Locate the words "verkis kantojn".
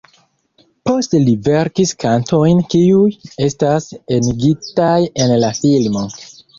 1.49-2.65